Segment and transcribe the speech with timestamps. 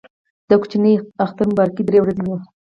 [0.49, 0.93] د کوچني
[1.25, 2.37] اختر مبارکي درې ورځې وي.